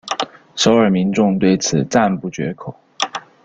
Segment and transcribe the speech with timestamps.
[0.55, 2.75] 首尔民众对此赞不绝口。